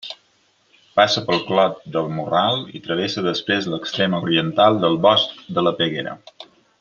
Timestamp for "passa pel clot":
0.99-1.83